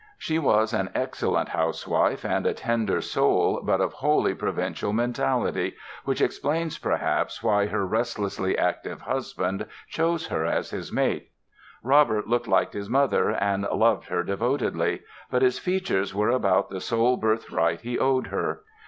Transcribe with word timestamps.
She 0.17 0.39
was 0.39 0.73
an 0.73 0.89
excellent 0.95 1.49
housewife 1.49 2.25
and 2.25 2.47
a 2.47 2.55
tender 2.55 3.01
soul 3.01 3.61
but 3.63 3.79
of 3.79 3.93
wholly 3.93 4.33
provincial 4.33 4.91
mentality 4.93 5.75
(which 6.05 6.21
explains, 6.21 6.79
perhaps, 6.79 7.43
why 7.43 7.67
her 7.67 7.85
restlessly 7.85 8.57
active 8.57 9.01
husband 9.01 9.67
chose 9.89 10.25
her 10.29 10.43
as 10.43 10.71
his 10.71 10.91
mate). 10.91 11.29
Robert 11.83 12.25
looked 12.27 12.47
like 12.47 12.73
his 12.73 12.89
mother 12.89 13.29
and 13.29 13.67
loved 13.71 14.05
her 14.07 14.23
devotedly. 14.23 15.01
But 15.29 15.43
his 15.43 15.59
features 15.59 16.15
were 16.15 16.31
about 16.31 16.71
the 16.71 16.81
sole 16.81 17.15
birthright 17.15 17.81
he 17.81 17.99
owed 17.99 18.25
her. 18.29 18.63